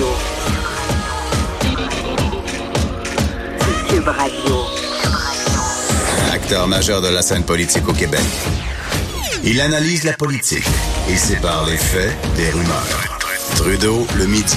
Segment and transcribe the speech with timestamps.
[0.00, 0.16] Radio.
[3.88, 4.56] Cube Radio.
[6.32, 8.20] Acteur majeur de la scène politique au Québec.
[9.44, 10.64] Il analyse la politique
[11.10, 13.18] et sépare les faits des rumeurs.
[13.56, 14.56] Trudeau le midi.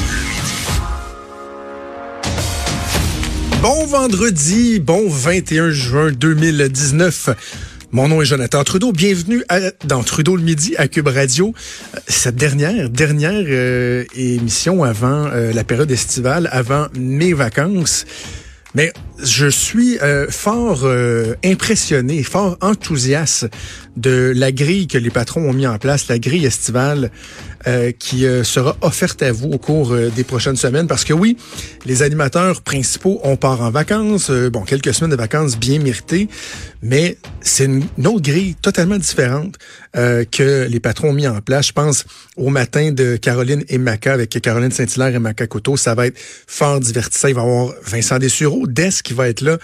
[3.61, 7.29] Bon vendredi, bon 21 juin 2019.
[7.93, 8.91] Mon nom est Jonathan Trudeau.
[8.91, 11.53] Bienvenue à, dans Trudeau le midi à Cube Radio.
[11.93, 18.05] Euh, Cette dernière, dernière euh, émission avant euh, la période estivale, avant mes vacances.
[18.73, 18.93] Mais
[19.23, 23.47] je suis euh, fort euh, impressionné, fort enthousiaste
[23.95, 27.11] de la grille que les patrons ont mis en place, la grille estivale
[27.67, 30.87] euh, qui sera offerte à vous au cours des prochaines semaines.
[30.87, 31.37] Parce que oui,
[31.85, 36.27] les animateurs principaux, on part en vacances, bon, quelques semaines de vacances bien méritées,
[36.81, 39.57] mais c'est une, autre grille totalement différente
[39.93, 41.67] que les patrons ont mis en place.
[41.67, 42.03] Je pense
[42.35, 45.77] au matin de Caroline et Maca avec Caroline Saint-Hilaire et Maca Couteau.
[45.77, 47.27] Ça va être fort divertissant.
[47.27, 49.57] Il va y avoir Vincent Dessureau, Des va être là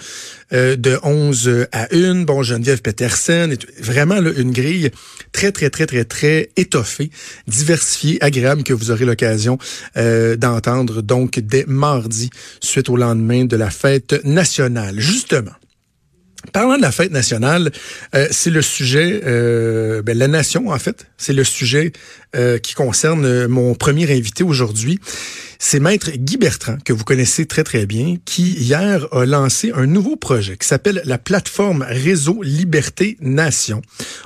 [0.52, 2.22] euh, de 11 à 1.
[2.22, 3.56] Bon, Geneviève Petersen.
[3.80, 4.90] Vraiment une grille
[5.32, 7.10] très, très, très, très, très étoffée,
[7.46, 9.58] diversifiée, agréable que vous aurez l'occasion
[9.96, 14.98] euh, d'entendre donc dès mardi, suite au lendemain de la fête nationale.
[14.98, 15.52] Justement.
[16.54, 17.70] Parlant de la fête nationale,
[18.14, 19.20] euh, c'est le sujet,
[20.02, 21.92] ben, la nation en fait, c'est le sujet
[22.62, 25.00] qui concerne mon premier invité aujourd'hui.
[25.62, 29.84] C'est Maître Guy Bertrand, que vous connaissez très très bien, qui hier a lancé un
[29.84, 33.82] nouveau projet qui s'appelle la plateforme Réseau Liberté Nation.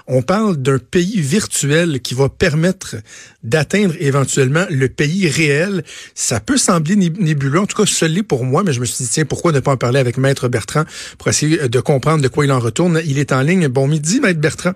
[0.07, 2.95] On parle d'un pays virtuel qui va permettre
[3.43, 5.83] d'atteindre éventuellement le pays réel.
[6.15, 9.05] Ça peut sembler nébuleux, en tout cas ce l'est pour moi, mais je me suis
[9.05, 10.85] dit, tiens, pourquoi ne pas en parler avec Maître Bertrand
[11.19, 13.03] pour essayer de comprendre de quoi il en retourne.
[13.05, 13.67] Il est en ligne.
[13.67, 14.75] Bon midi, Maître Bertrand.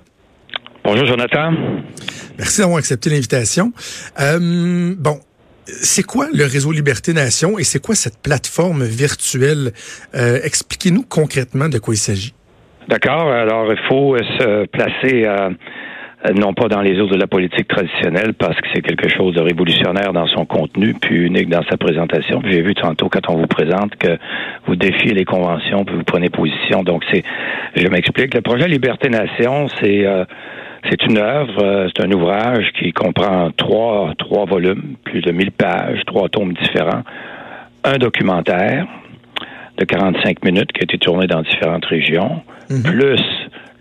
[0.83, 1.53] Bonjour, Jonathan.
[2.37, 3.73] Merci d'avoir accepté l'invitation.
[4.19, 5.21] Euh, bon,
[5.69, 9.73] c'est quoi le réseau Liberté Nation et c'est quoi cette plateforme virtuelle?
[10.15, 12.35] Euh, Expliquez-nous concrètement de quoi il s'agit.
[12.89, 13.31] D'accord.
[13.31, 15.51] Alors, il faut se placer euh,
[16.35, 19.41] non pas dans les eaux de la politique traditionnelle parce que c'est quelque chose de
[19.41, 22.43] révolutionnaire dans son contenu, puis unique dans sa présentation.
[22.45, 24.19] J'ai vu tantôt quand on vous présente que
[24.67, 26.83] vous défiez les conventions, puis vous prenez position.
[26.83, 27.23] Donc, c'est,
[27.77, 28.35] je m'explique.
[28.35, 30.25] Le projet Liberté Nation, c'est euh,
[30.89, 35.53] c'est une œuvre, euh, c'est un ouvrage qui comprend trois, trois volumes, plus de 1000
[35.53, 37.03] pages, trois tomes différents,
[37.85, 38.87] un documentaire
[39.79, 42.83] de 45 minutes qui a été tourné dans différentes régions, -hmm.
[42.83, 43.23] plus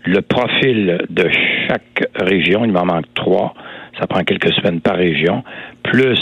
[0.04, 1.28] le profil de
[1.66, 3.54] chaque région, il m'en manque trois,
[3.98, 5.42] ça prend quelques semaines par région,
[5.82, 6.20] plus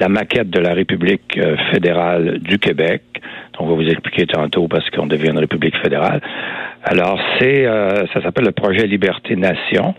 [0.00, 1.38] la maquette de la République
[1.70, 3.02] fédérale du Québec.
[3.60, 6.20] On va vous expliquer tantôt parce qu'on devient une République fédérale.
[6.86, 9.94] Alors, c'est, euh, ça s'appelle le projet Liberté Nation.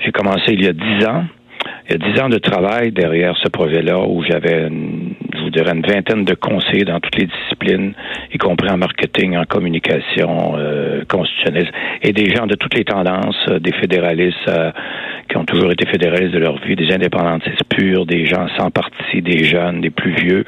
[0.00, 1.24] J'ai commencé il y a dix ans.
[1.88, 5.72] Il y a dix ans de travail derrière ce projet-là où j'avais, je vous dirais,
[5.72, 7.94] une vingtaine de conseillers dans toutes les disciplines,
[8.32, 11.70] y compris en marketing, en communication euh, constitutionnelle,
[12.02, 14.72] et des gens de toutes les tendances, euh, des fédéralistes euh,
[15.28, 19.22] qui ont toujours été fédéralistes de leur vie, des indépendantistes purs, des gens sans parti,
[19.22, 20.44] des jeunes, des plus vieux.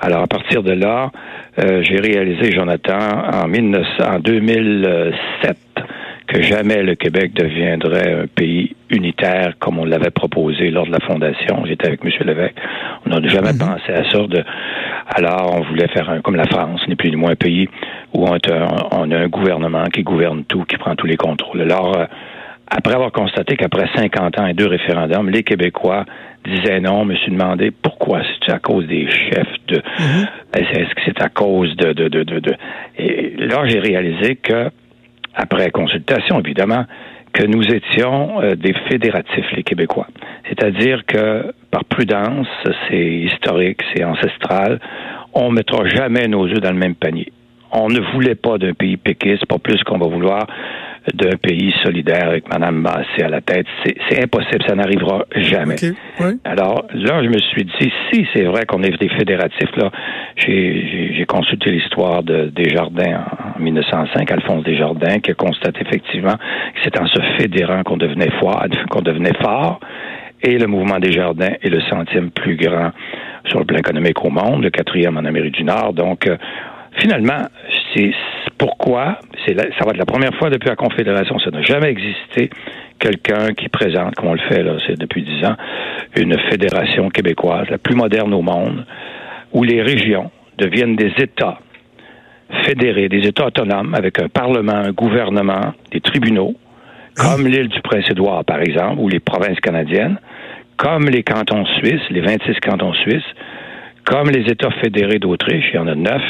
[0.00, 1.10] Alors, à partir de là,
[1.58, 2.98] euh, j'ai réalisé, Jonathan,
[3.32, 5.56] en, 19, en 2007,
[6.26, 11.00] que jamais le Québec deviendrait un pays unitaire comme on l'avait proposé lors de la
[11.00, 11.64] fondation.
[11.66, 12.10] J'étais avec M.
[12.26, 12.56] Lévesque.
[13.04, 13.78] On n'a jamais mm -hmm.
[13.78, 14.18] pensé à ça.
[14.26, 14.44] De...
[15.18, 17.68] Alors, on voulait faire un, comme la France, n'est plus ni moins un pays
[18.14, 18.38] où on a,
[18.92, 21.60] on a, un gouvernement qui gouverne tout, qui prend tous les contrôles.
[21.62, 22.06] Alors, euh,
[22.68, 26.04] après avoir constaté qu'après 50 ans et deux référendums, les Québécois
[26.44, 30.24] disaient non, me suis demandé pourquoi c'est à cause des chefs de mm -hmm.
[30.58, 32.52] est-ce que c'est à cause de de, de, de, de...
[33.04, 34.60] et là j'ai réalisé que
[35.36, 36.84] après consultation évidemment
[37.32, 40.08] que nous étions euh, des fédératifs les Québécois.
[40.48, 42.48] C'est-à-dire que par prudence
[42.88, 44.80] c'est historique c'est ancestral
[45.34, 47.30] on mettra jamais nos œufs dans le même panier.
[47.70, 50.46] On ne voulait pas d'un pays péquiste pas plus qu'on va vouloir
[51.14, 53.66] d'un pays solidaire avec Mme Massé à la tête.
[53.84, 55.74] C'est impossible, ça n'arrivera jamais.
[55.74, 56.38] Okay, oui.
[56.44, 59.90] Alors là, je me suis dit, si c'est vrai qu'on est des fédératifs, là,
[60.36, 63.24] j'ai consulté l'histoire de Desjardins
[63.54, 67.96] en, en 1905, Alphonse Desjardins, qui a constaté effectivement que c'est en se fédérant qu'on
[67.96, 69.80] devenait fort, qu'on devenait fort,
[70.42, 72.90] et le mouvement Desjardins est le centième plus grand
[73.46, 75.92] sur le plan économique au monde, le quatrième en Amérique du Nord.
[75.92, 76.36] Donc, euh,
[76.98, 77.46] finalement,
[77.96, 78.12] c'est
[78.58, 82.50] pourquoi, c'est ça va être la première fois depuis la Confédération, ça n'a jamais existé
[82.98, 85.56] quelqu'un qui présente, comme on le fait là, c'est depuis dix ans,
[86.16, 88.86] une fédération québécoise, la plus moderne au monde,
[89.52, 91.58] où les régions deviennent des États
[92.62, 96.54] fédérés, des États autonomes, avec un Parlement, un gouvernement, des tribunaux,
[97.16, 100.18] comme l'île du Prince-Édouard, par exemple, ou les provinces canadiennes,
[100.76, 103.24] comme les cantons suisses, les 26 cantons suisses,
[104.04, 106.22] comme les États fédérés d'Autriche, il y en a neuf,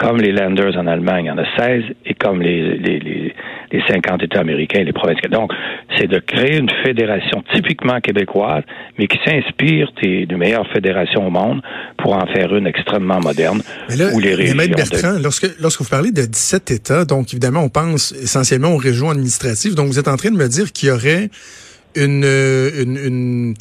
[0.00, 3.34] comme les Landers en Allemagne, il y en a 16, et comme les, les, les,
[3.70, 5.20] les 50 États américains, les provinces.
[5.30, 5.52] Donc,
[5.98, 8.62] c'est de créer une fédération typiquement québécoise,
[8.98, 11.60] mais qui s'inspire des, des, meilleures fédérations au monde
[11.98, 13.60] pour en faire une extrêmement moderne.
[13.90, 17.34] Mais là, où les régions Maître Bertrand, lorsque, lorsque vous parlez de 17 États, donc
[17.34, 19.74] évidemment, on pense essentiellement aux régions administratives.
[19.74, 21.28] Donc, vous êtes en train de me dire qu'il y aurait
[21.94, 23.54] une, une, une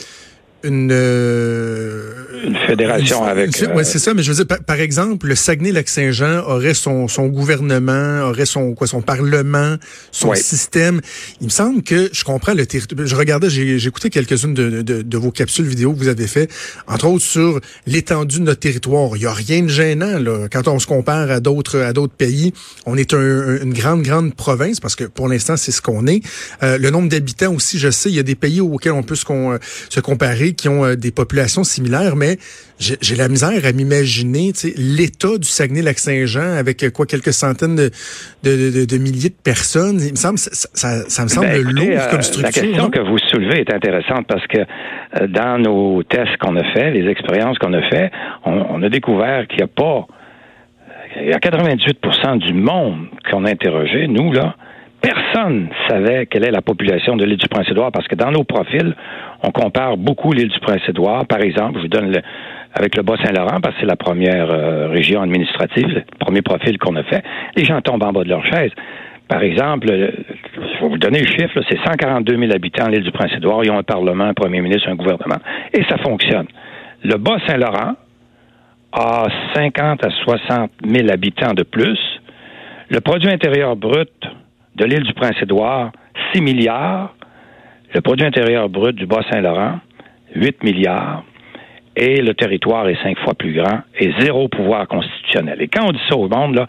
[0.63, 2.13] une, euh,
[2.43, 3.61] une fédération une, avec.
[3.63, 4.13] Euh, ouais, c'est ça.
[4.13, 8.73] Mais je veux dire, par, par exemple, le Saguenay-Lac-Saint-Jean aurait son, son gouvernement, aurait son
[8.73, 9.75] quoi, son parlement,
[10.11, 10.35] son Ouais.
[10.37, 11.01] système.
[11.41, 13.05] Il me semble que je comprends le territoire.
[13.07, 16.27] Je regardais, j'ai j'ai écouté quelques-unes de, de, de vos capsules vidéo que vous avez
[16.27, 16.49] fait,
[16.87, 19.11] entre autres sur l'étendue de notre territoire.
[19.15, 22.13] Il y a rien de gênant là quand on se compare à d'autres à d'autres
[22.13, 22.53] pays.
[22.85, 26.21] On est un- une grande grande province parce que pour l'instant c'est ce qu'on est.
[26.63, 29.15] Euh, le nombre d'habitants aussi, je sais, il y a des pays auxquels on peut
[29.15, 29.57] se, con-
[29.89, 32.37] se comparer qui ont euh, des populations similaires, mais
[32.79, 37.89] j'ai la misère à m'imaginer l'état du Saguenay-Lac-Saint-Jean avec euh, quoi quelques centaines de,
[38.43, 39.99] de, de- de milliers de personnes.
[40.01, 42.61] Il me semble ça, ça, ça me semble Ben, écoutez, lourd euh, comme La structure.
[42.63, 42.89] question non?
[42.89, 47.09] que vous soulevez est intéressante parce que euh, dans nos tests qu'on a fait, les
[47.09, 48.11] expériences qu'on a fait,
[48.45, 50.07] on, on a découvert qu'il n'y a pas,
[51.21, 54.55] il y a 98% du monde qu'on a interrogé, nous là,
[55.01, 58.95] personne savait quelle est la population de l'île du Prince-Édouard parce que dans nos profils,
[59.43, 61.25] on compare beaucoup l'île du Prince-Édouard.
[61.27, 62.19] Par exemple, je vous donne le,
[62.73, 66.95] avec le Bas-Saint-Laurent parce que c'est la première euh, région administrative, le premier profil qu'on
[66.95, 67.23] a fait.
[67.55, 68.71] Les gens tombent en bas de leur chaise.
[69.27, 70.13] Par exemple, le-
[70.55, 73.63] je vais vous donner le chiffre, c'est 142 000 habitants l'île du Prince-Édouard.
[73.63, 75.37] Ils ont un parlement, un premier ministre, un gouvernement.
[75.73, 76.47] Et ça fonctionne.
[77.03, 77.93] Le Bas-Saint-Laurent
[78.91, 79.25] a
[79.55, 81.99] 50 à 60 000 habitants de plus.
[82.89, 84.09] Le produit intérieur brut
[84.75, 85.91] de l'île du Prince-Édouard,
[86.33, 87.13] 6 milliards.
[87.93, 89.79] Le produit intérieur brut du Bas-Saint-Laurent,
[90.35, 91.23] 8 milliards.
[91.95, 95.61] Et le territoire est cinq fois plus grand et zéro pouvoir constitutionnel.
[95.61, 96.67] Et quand on dit ça au monde, là,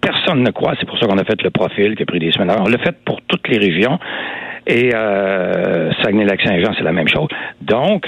[0.00, 0.74] personne ne croit.
[0.78, 2.50] C'est pour ça qu'on a fait le profil qui a pris des semaines.
[2.50, 3.98] Alors, on l'a fait pour toutes les régions.
[4.66, 7.28] Et euh, Saguenay-Lac-Saint-Jean, c'est la même chose.
[7.62, 8.06] Donc,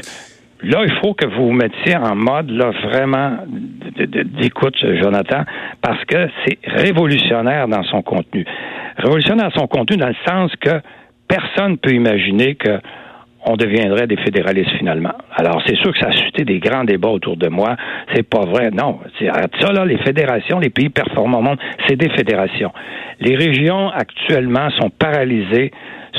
[0.62, 3.38] là, il faut que vous vous mettiez en mode là, vraiment
[3.96, 5.44] d'écoute, Jonathan,
[5.80, 8.44] parce que c'est révolutionnaire dans son contenu.
[8.96, 10.80] Révolutionnaire dans son contenu dans le sens que
[11.28, 12.80] personne ne peut imaginer que
[13.44, 15.14] on deviendrait des fédéralistes finalement.
[15.34, 17.76] Alors, c'est sûr que ça a suscité des grands débats autour de moi.
[18.14, 18.70] C'est pas vrai.
[18.70, 18.98] Non.
[19.28, 22.72] Arrête Ça, là, les fédérations, les pays performants au monde, c'est des fédérations.
[23.20, 25.70] Les régions, actuellement, sont paralysées,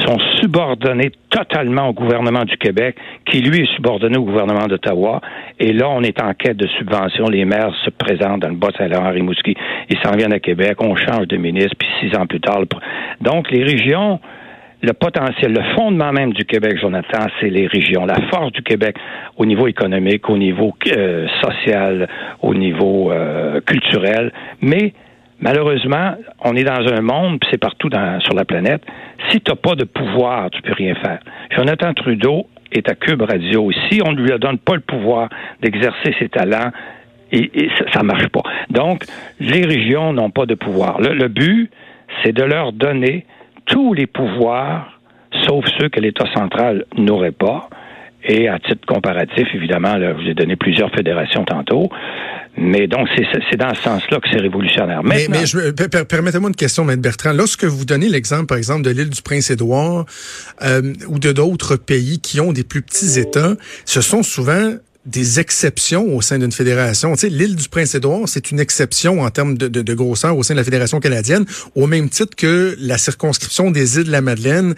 [0.05, 2.95] sont subordonnées totalement au gouvernement du Québec,
[3.25, 5.21] qui, lui, est subordonné au gouvernement d'Ottawa.
[5.59, 7.25] Et là, on est en quête de subventions.
[7.25, 9.55] Les maires se présentent dans le Bas-Saint-Laurent, Rimouski.
[9.89, 10.77] Ils s'en viennent à Québec.
[10.79, 12.61] On change de ministre, puis six ans plus tard.
[12.61, 12.67] le
[13.21, 14.19] Donc, les régions
[14.81, 18.05] le potentiel, le fondement même du Québec, Jonathan, c'est les régions.
[18.05, 18.95] La force du Québec
[19.37, 22.07] au niveau économique, au niveau euh, social,
[22.41, 24.31] au niveau euh, culturel.
[24.61, 24.93] Mais
[25.41, 28.81] malheureusement, on est dans un monde, puis c'est partout dans, sur la planète.
[29.29, 31.19] Si tu n'as pas de pouvoir, tu peux rien faire.
[31.51, 33.71] Jonathan Trudeau est à Cube Radio.
[33.89, 35.27] Si on ne lui donne pas le pouvoir
[35.61, 36.71] d'exercer ses talents,
[37.31, 38.41] et, et ça, ça marche pas.
[38.69, 39.03] Donc,
[39.39, 40.99] les régions n'ont pas de pouvoir.
[41.01, 41.69] Le, le but,
[42.23, 43.25] c'est de leur donner
[43.69, 44.99] tous les pouvoirs,
[45.47, 47.69] sauf ceux que l'État central n'aurait pas.
[48.23, 51.89] Et à titre comparatif, évidemment, là, je vous ai donné plusieurs fédérations tantôt.
[52.57, 55.01] Mais donc, c'est dans ce sens-là que c'est révolutionnaire.
[55.03, 57.31] Mais, Maintenant, permettez-moi une question, Maître Bertrand.
[57.31, 60.05] Lorsque vous donnez l'exemple, par exemple, de l'île du Prince-Édouard
[60.63, 63.53] euh, ou de d'autres pays qui ont des plus petits États,
[63.85, 64.73] ce sont souvent
[65.09, 67.13] des exceptions au sein d'une fédération.
[67.13, 70.43] Tu sais, l'île du Prince-Édouard, c'est une exception en termes de, de, de grosseur au
[70.43, 74.21] sein de la Fédération canadienne, au même titre que la circonscription des îles de la
[74.21, 74.75] Madeleine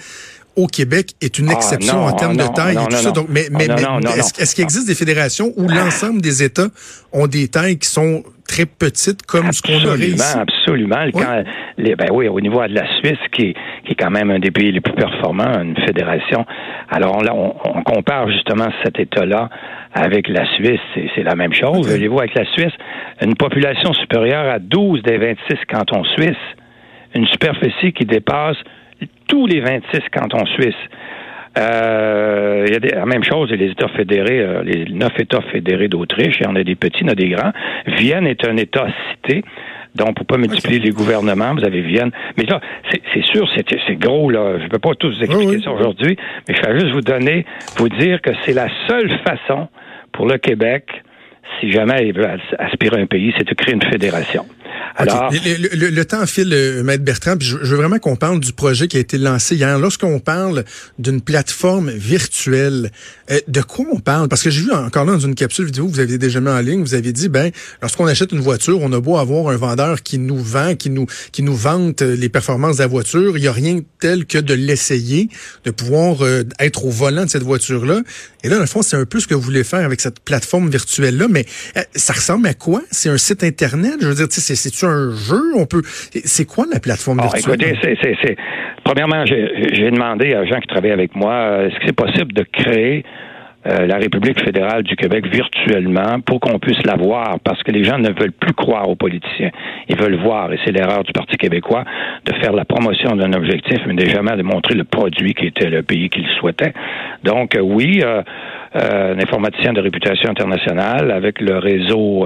[0.56, 3.02] au Québec est une Ah, exception non, en termes non, de taille non, et tout
[3.02, 3.12] ça.
[3.12, 6.70] Donc, mais, Ah, mais, est-ce qu'il existe des fédérations où l'ensemble des États
[7.14, 10.38] ont des tailles qui sont très petites comme ce qu'on aurait ici?
[10.38, 11.06] Absolument, absolument.
[11.14, 11.24] Oui.
[11.24, 11.44] Quand
[11.78, 13.54] les- ben oui, au niveau de la Suisse, qui est,
[13.86, 16.46] qui est quand même un des pays les plus performants, une fédération.
[16.90, 19.50] Alors là, on, on compare justement cet État-là
[19.94, 20.80] avec la Suisse,
[21.16, 21.80] c'est la même chose.
[21.80, 21.86] Ok.
[21.88, 22.74] Voyez-vous, avec la Suisse,
[23.22, 25.38] une population supérieure à 12 des 26
[25.70, 26.46] cantons suisses,
[27.16, 28.58] une superficie qui dépasse
[29.28, 30.76] tous les 26 cantons suisses.
[31.58, 35.42] Euh, il y a des, la même chose, les États fédérés, euh, les neuf États
[35.52, 37.52] fédérés d'Autriche, il y en a des petits, il y en a des grands.
[37.88, 39.44] Vienne est un État cité.
[39.94, 42.12] Donc, pour pas multiplier les gouvernements, vous avez Vienne.
[42.38, 42.62] Mais là,
[43.14, 44.58] c'est sûr, c'est gros, là.
[44.60, 46.16] Je ne peux pas tous vous expliquer ça aujourd'hui,
[46.48, 49.68] mais je vais juste vous donner, vous dire que c'est la seule façon
[50.14, 50.86] pour le Québec,
[51.60, 52.26] si jamais il veut
[52.58, 54.46] aspirer à un pays, c'est de créer une fédération.
[54.96, 58.88] Alors, le, temps file, euh, Maître Bertrand, puis je, veux vraiment qu'on parle du projet
[58.88, 59.80] qui a été lancé hier.
[59.80, 60.66] Lorsqu'on parle
[61.00, 62.92] d'une plateforme virtuelle,
[63.30, 64.28] euh, de quoi on parle?
[64.28, 66.50] Parce que j'ai vu encore là dans une capsule vidéo que vous aviez déjà mis
[66.50, 69.58] en ligne, vous avez dit, ben, lorsqu'on achète une voiture, on a beau avoir un
[69.58, 73.42] vendeur qui nous vend, qui nous, qui nous vante les performances de la voiture, il
[73.42, 75.30] n'y a rien tel que de l'essayer,
[75.64, 78.02] de pouvoir euh, être au volant de cette voiture-là.
[78.44, 80.20] Et là, dans le fond, c'est un peu ce que vous voulez faire avec cette
[80.20, 81.46] plateforme virtuelle-là, mais
[81.96, 82.82] ça ressemble à quoi?
[82.92, 83.96] C'est un site Internet?
[84.02, 85.56] Je veux dire, c'est c'est un jeu?
[85.56, 85.82] On peut.
[85.86, 87.62] C'est quoi la plateforme ah, virtuelle?
[87.62, 88.36] Écoutez, c'est,
[88.84, 92.44] Premièrement, j'ai demandé à gens qui travaillent avec moi, euh, est-ce que c'est possible de
[92.44, 93.06] créer
[93.68, 97.84] euh, la République fédérale du Québec virtuellement pour qu'on puisse la voir, parce que les
[97.84, 99.52] gens ne veulent plus croire aux politiciens.
[99.88, 101.84] Ils veulent voir, et c'est l'erreur du Parti québécois,
[102.26, 105.70] de faire la promotion d'un objectif, mais de jamais de montrer le produit qui était
[105.70, 106.74] le pays qu'ils souhaitaient.
[107.24, 108.24] Donc, euh, oui, euh,
[108.74, 112.26] un informaticien de réputation internationale avec le réseau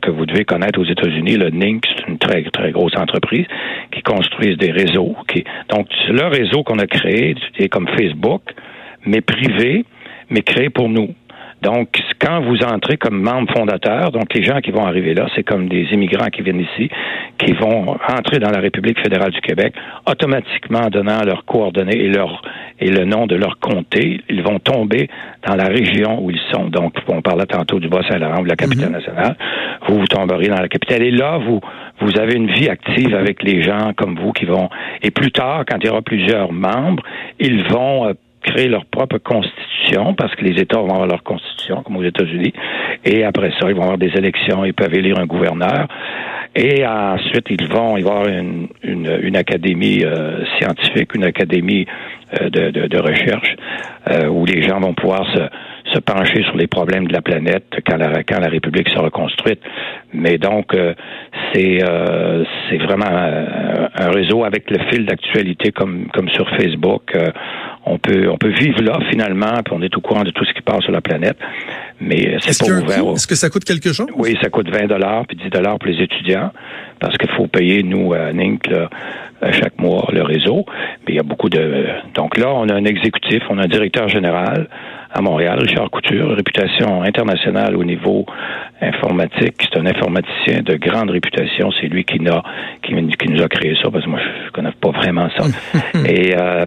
[0.00, 3.44] que vous devez connaître aux États-Unis, le NINC, c'est une très, très grosse entreprise
[3.90, 5.16] qui construise des réseaux.
[5.26, 5.42] Qui...
[5.68, 8.42] Donc, le réseau qu'on a créé est comme Facebook,
[9.04, 9.84] mais privé,
[10.30, 11.14] mais créé pour nous.
[11.62, 15.42] Donc, quand vous entrez comme membre fondateur, donc les gens qui vont arriver là, c'est
[15.42, 16.88] comme des immigrants qui viennent ici,
[17.36, 19.74] qui vont entrer dans la République fédérale du Québec,
[20.06, 22.40] automatiquement en donnant leurs coordonnées et leur
[22.82, 25.08] et le nom de leur comté, ils vont tomber
[25.46, 26.68] dans la région où ils sont.
[26.68, 28.92] Donc, on parlait tantôt du Bas-Saint-Laurent ou de la capitale mhm.
[28.92, 29.36] nationale.
[29.86, 31.02] Vous, vous tomberez dans la capitale.
[31.02, 31.60] Et là, vous,
[32.00, 34.70] vous avez une vie active avec les gens comme vous qui vont.
[35.02, 37.02] Et plus tard, quand il y aura plusieurs membres,
[37.38, 41.82] ils vont euh, créer leur propre constitution, parce que les États vont avoir leur constitution,
[41.82, 42.52] comme aux États-Unis,
[43.04, 45.88] et après ça, ils vont avoir des élections, ils peuvent élire un gouverneur,
[46.54, 51.86] et ensuite, ils vont avoir une, une, académie euh, scientifique, une académie
[52.40, 53.56] de, de, de, recherche,
[54.10, 57.64] euh, où les gens vont pouvoir se, se pencher sur les problèmes de la planète
[57.86, 59.60] quand la, quand la République sera construite.
[60.12, 60.76] Mais donc,
[61.52, 61.78] c'est
[62.68, 67.14] c'est vraiment un, réseau avec le fil d'actualité comme, comme sur Facebook
[67.86, 70.52] on peut on peut vivre là finalement, puis on est au courant de tout ce
[70.52, 71.36] qui passe sur la planète.
[72.00, 73.12] Mais c'est pas ouvert.
[73.14, 74.08] Est-ce que ça coûte quelque chose?
[74.16, 76.50] Oui, ça coûte 20 dollars puis 10 dollars pour les étudiants
[76.98, 78.68] parce qu'il faut payer nous à NINC
[79.52, 80.64] chaque mois le réseau.
[81.06, 83.68] Mais il y a beaucoup de donc là on a un exécutif, on a un
[83.68, 84.68] directeur général
[85.12, 88.26] à Montréal, Richard Couture, réputation internationale au niveau
[88.80, 89.56] informatique.
[89.60, 91.70] C'est un informaticien de grande réputation.
[91.80, 92.42] C'est lui qui, a,
[92.82, 95.44] qui, qui, nous a créé ça, parce que moi, je connais pas vraiment ça.
[96.06, 96.64] Et euh,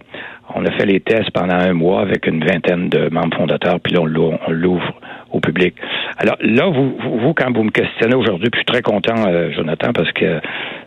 [0.53, 3.93] on a fait les tests pendant un mois avec une vingtaine de membres fondateurs, puis
[3.93, 4.93] là, on l'ouvre
[5.33, 5.75] au public.
[6.17, 9.91] Alors là, vous, vous, quand vous me questionnez aujourd'hui, je suis très content, euh, Jonathan,
[9.93, 10.39] parce que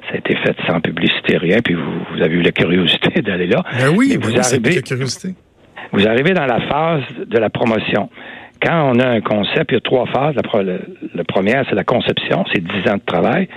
[0.09, 3.63] ça a été fait sans publicité, rien, puis vous, avez eu la curiosité d'aller là.
[3.79, 5.35] Ben oui, vous ben arrivez, curiosité.
[5.93, 8.09] Vous arrivez dans la phase de la promotion.
[8.63, 10.35] Quand on a un concept, il y a trois phases.
[10.35, 10.79] La,
[11.15, 13.49] la première, c'est la conception, c'est dix ans de travail.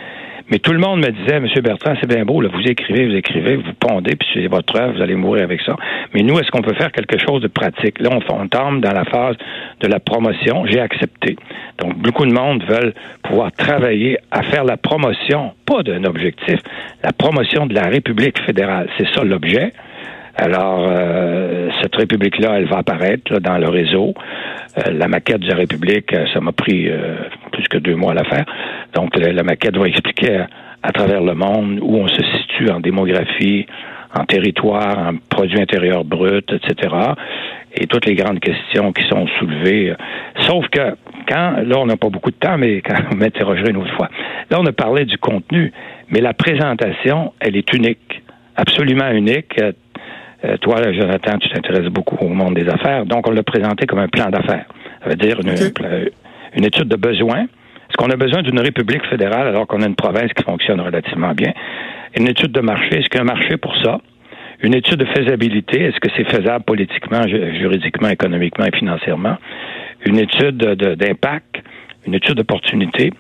[0.52, 3.16] Mais tout le monde me disait, Monsieur Bertrand, c'est bien beau, là, vous écrivez, vous
[3.16, 5.76] écrivez, vous pondez, puis c'est votre œuvre, vous allez mourir avec ça.
[6.14, 8.00] Mais nous, est-ce qu'on peut faire quelque chose de pratique?
[8.00, 9.36] Là, on, tombe dans la phase
[9.80, 10.66] de la promotion.
[10.66, 11.36] J'ai accepté.
[11.78, 16.60] Donc, beaucoup de monde veulent pouvoir travailler à faire la promotion, pas d'un objectif,
[17.04, 18.90] la promotion de la République fédérale.
[18.98, 19.72] C'est ça l'objet.
[20.36, 24.14] Alors, euh, cette République-là, elle va apparaître dans le réseau.
[24.78, 26.90] Euh, la maquette de la République, euh, ça m'a pris
[27.60, 28.46] plus que deux mois à la faire.
[28.94, 30.46] Donc, la, maquette va expliquer
[30.82, 33.66] à, travers le monde où on se situe en démographie,
[34.18, 36.96] en territoire, en produit intérieur brut, etc.
[37.74, 39.94] Et toutes les grandes questions qui sont soulevées.
[40.48, 40.96] Sauf que
[41.28, 44.10] quand, là, on n'a pas beaucoup de temps, mais quand vous m'interrogerez une autre fois.
[44.50, 45.72] Là, on a parlé du contenu,
[46.10, 48.24] mais la présentation, elle est unique,
[48.56, 49.60] absolument unique.
[49.62, 54.00] Euh, toi, Jonathan, tu t'intéresses beaucoup au monde des affaires, donc on l'a présenté comme
[54.00, 54.66] un plan d'affaires.
[55.04, 55.54] Ça veut dire une,
[56.60, 57.44] une étude de besoin.
[57.44, 61.32] Est-ce qu'on a besoin d'une république fédérale alors qu'on a une province qui fonctionne relativement
[61.32, 61.54] bien?
[62.18, 63.00] Une étude de marché.
[63.00, 64.00] Est-ce qu'il y a un marché pour ça?
[64.62, 65.82] Une étude de faisabilité.
[65.86, 69.38] Est-ce que c'est faisable politiquement, juridiquement, économiquement et financièrement?
[70.06, 71.62] Une étude d'impact.
[72.06, 73.12] Une étude d'opportunité.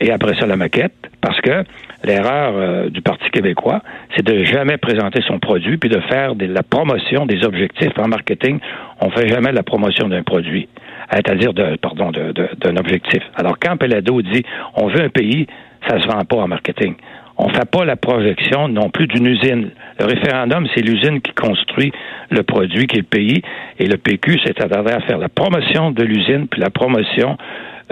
[0.00, 0.94] Et après ça, la maquette.
[1.20, 1.64] Parce que
[2.04, 3.82] l'erreur euh, du Parti québécois,
[4.14, 7.98] c'est de jamais présenter son produit puis de faire de la promotion des objectifs.
[7.98, 8.58] En marketing,
[9.00, 10.68] on fait jamais la promotion d'un produit,
[11.12, 13.22] c'est-à-dire de, pardon, d'un objectif.
[13.36, 14.42] Alors quand Pelado dit
[14.74, 15.46] on veut un pays,
[15.88, 16.94] ça se vend pas en marketing.
[17.38, 19.70] On fait pas la projection non plus d'une usine.
[20.00, 21.92] Le référendum, c'est l'usine qui construit
[22.30, 23.42] le produit qui est le pays.
[23.78, 27.36] Et le PQ attardé à faire la promotion de l'usine puis la promotion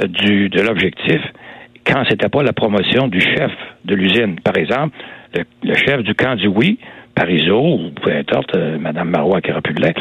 [0.01, 1.21] euh, du, de l'objectif
[1.87, 3.53] quand c'était pas la promotion du chef
[3.85, 4.41] de l'usine.
[4.41, 4.97] Par exemple,
[5.63, 6.79] le, chef du camp du oui,
[7.15, 9.93] Parizeau, ou peu importe, euh, Mme Marois qui aura pu le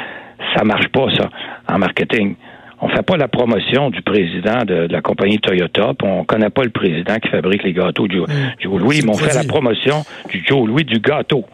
[0.55, 1.29] ça marche pas, ça,
[1.67, 2.35] en marketing.
[2.83, 6.63] On fait pas la promotion du président de, la compagnie Toyota, puis on connaît pas
[6.63, 8.17] le président qui fabrique les gâteaux du,
[8.59, 11.45] Joe Louis, mais on fait la promotion du Joe Louis du gâteau.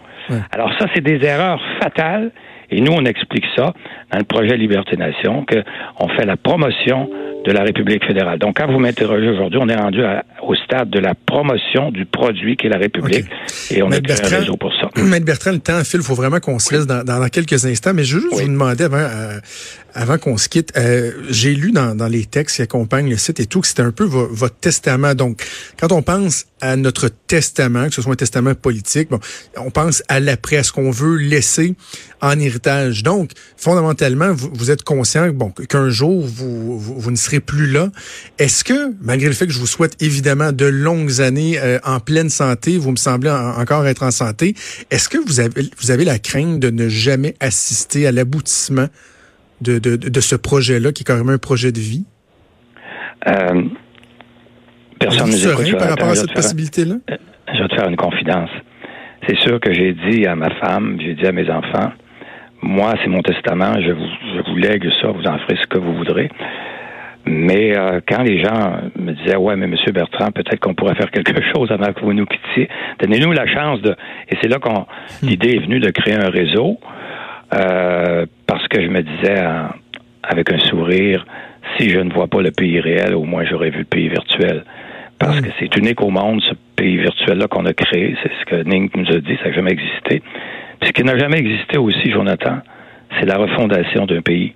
[0.51, 2.31] Alors ça, c'est des erreurs fatales,
[2.71, 3.73] et nous, on explique ça
[4.11, 7.09] dans le projet Liberté Nation, qu'on fait la promotion
[7.45, 8.37] de la République fédérale.
[8.37, 10.01] Donc, quand vous m'interrogez aujourd'hui, on est rendu
[10.43, 13.25] au stade de la promotion du produit qui est la République
[13.71, 14.89] et on a créé un réseau pour ça.
[15.01, 17.93] Maître Bertrand, le temps file, il faut vraiment qu'on se laisse dans, dans, quelques instants,
[17.93, 19.39] mais je veux juste vous demander avant, euh,
[19.93, 23.39] avant qu'on se quitte, euh, j'ai lu dans, dans, les textes qui accompagnent le site
[23.39, 25.15] et tout que c'était un peu votre testament.
[25.15, 25.43] Donc,
[25.79, 29.19] quand on pense à notre testament, que ce soit un testament politique, bon,
[29.57, 31.75] on pense à l'après, à ce qu'on veut laisser
[32.21, 33.03] en héritage.
[33.03, 37.67] Donc, fondamentalement, vous, vous êtes conscient bon, qu'un jour, vous, vous, vous, ne serez plus
[37.71, 37.89] là.
[38.37, 41.99] Est-ce que, malgré le fait que je vous souhaite évidemment de longues années euh, en
[41.99, 44.55] pleine santé, vous me semblez encore être en santé,
[44.91, 48.87] est-ce que vous avez, vous avez la crainte de ne jamais assister à l'aboutissement
[49.61, 52.05] de, de, de ce projet-là, qui est carrément un projet de vie?
[53.27, 53.63] Euh,
[54.99, 56.95] personne ne nous par rapport à cette possibilité-là?
[57.09, 57.17] Euh,
[57.53, 58.49] je vais te faire une confidence.
[59.27, 61.91] C'est sûr que j'ai dit à ma femme, j'ai dit à mes enfants,
[62.61, 65.79] moi, c'est mon testament, je vous, je vous lègue ça, vous en ferez ce que
[65.79, 66.29] vous voudrez.
[67.25, 71.11] Mais euh, quand les gens me disaient ouais mais Monsieur Bertrand peut-être qu'on pourrait faire
[71.11, 73.91] quelque chose avant que vous nous quittiez, donnez-nous la chance de
[74.29, 74.87] et c'est là qu'on
[75.21, 76.79] l'idée est venue de créer un réseau
[77.53, 79.39] euh, parce que je me disais
[80.23, 81.23] avec un sourire
[81.77, 84.63] si je ne vois pas le pays réel au moins j'aurais vu le pays virtuel.
[85.19, 88.17] Parce que c'est unique au monde ce pays virtuel là qu'on a créé.
[88.23, 90.23] C'est ce que Ning nous a dit ça n'a jamais existé.
[90.81, 92.57] Ce qui n'a jamais existé aussi Jonathan
[93.19, 94.53] c'est la refondation d'un pays.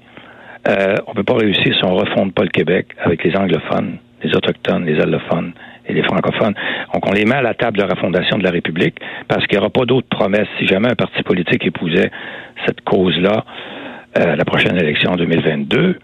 [0.67, 3.35] Euh, on ne peut pas réussir si on ne refonde pas le Québec avec les
[3.35, 5.53] anglophones, les autochtones, les allophones
[5.85, 6.55] et les francophones.
[6.93, 8.95] Donc, on les met à la table de la refondation de la République
[9.27, 10.47] parce qu'il n'y aura pas d'autres promesses.
[10.57, 12.09] Si jamais un parti politique épousait
[12.65, 13.82] cette cause-là euh,
[14.15, 15.97] à la prochaine élection en 2022,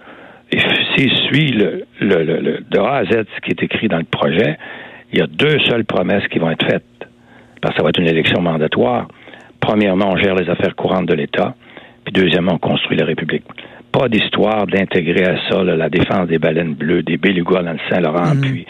[0.51, 0.59] et
[0.95, 4.03] s'il suit le, le, le, de A à Z ce qui est écrit dans le
[4.03, 4.57] projet,
[5.11, 6.83] il y a deux seules promesses qui vont être faites.
[7.61, 9.07] Parce que ça va être une élection mandatoire.
[9.59, 11.55] Premièrement, on gère les affaires courantes de l'État.
[12.03, 13.43] Puis deuxièmement, on construit la République
[13.91, 18.35] pas d'histoire d'intégrer à ça la défense des baleines bleues, des belugas dans le Saint-Laurent,
[18.35, 18.41] mm.
[18.41, 18.65] puis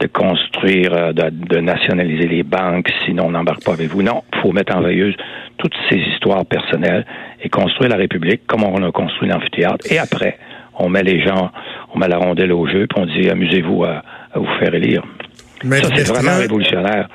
[0.00, 4.02] de construire, euh, de, nationaliser les banques, sinon on n'embarque pas avec vous.
[4.02, 5.14] Non, faut mettre en veilleuse
[5.58, 7.06] toutes ces histoires personnelles
[7.42, 9.90] et construire la République comme on a construit l'amphithéâtre.
[9.90, 10.38] Et après,
[10.78, 11.50] on met les gens,
[11.94, 15.02] on met la rondelle au jeu, puis on dit amusez-vous à, à vous faire élire
[15.70, 17.08] c'est vraiment révolutionnaire.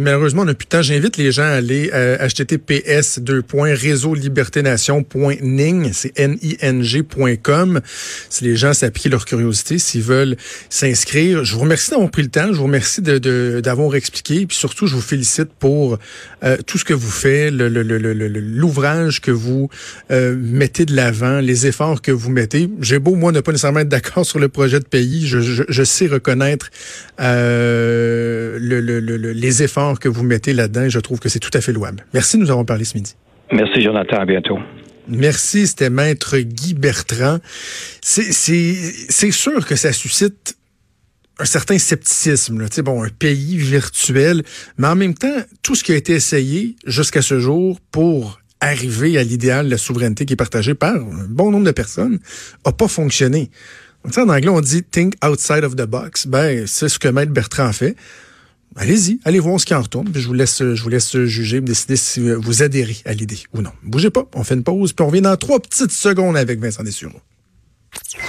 [0.00, 0.82] malheureusement, on n'a plus de temps.
[0.82, 3.20] J'invite les gens à aller à euh, https
[3.74, 7.80] réseau liberté nation.ning, c'est N-I-N-G.com.
[8.30, 10.36] Si les gens s'appliquent leur curiosité, s'ils veulent
[10.68, 11.44] s'inscrire.
[11.44, 12.48] Je vous remercie d'avoir pris le temps.
[12.48, 14.46] Je vous remercie d'avoir de, expliqué.
[14.46, 15.98] Puis surtout, je vous félicite pour
[16.44, 19.68] euh, tout ce que vous faites, l'ouvrage que vous
[20.10, 22.70] euh, mettez de l'avant, les efforts que vous mettez.
[22.80, 25.26] J'ai beau, moi, ne pas nécessairement être d'accord sur le projet de pays.
[25.26, 26.70] Je, je, je sais reconnaître
[27.20, 30.88] euh, le, les efforts que vous mettez là-dedans.
[30.88, 32.04] Je trouve que c'est tout à fait louable.
[32.12, 33.14] Merci, nous avons parlé ce midi.
[33.52, 34.18] Merci, Jonathan.
[34.20, 34.58] À bientôt.
[35.08, 37.38] Merci, c'était Maître Guy Bertrand.
[38.00, 40.56] C'est sûr que ça suscite
[41.38, 42.60] un certain scepticisme.
[42.60, 42.68] Là.
[42.82, 44.42] Bon, un pays virtuel,
[44.78, 49.18] mais en même temps, tout ce qui a été essayé jusqu'à ce jour pour arriver
[49.18, 52.20] à l'idéal de la souveraineté qui est partagée par un bon nombre de personnes
[52.64, 53.50] n'a pas fonctionné
[54.04, 56.26] en anglais, on dit think outside of the box.
[56.26, 57.96] Ben, c'est ce que Maître Bertrand fait.
[58.76, 61.60] Allez-y, allez voir ce qui en retourne, puis je vous laisse, je vous laisse juger,
[61.60, 63.72] décider si vous adhérez à l'idée ou non.
[63.82, 66.82] Bougez pas, on fait une pause, puis on revient dans trois petites secondes avec Vincent
[66.82, 67.20] Dessureau.